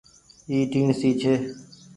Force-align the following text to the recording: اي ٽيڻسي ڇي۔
اي 0.49 0.57
ٽيڻسي 0.71 1.09
ڇي۔ 1.21 1.33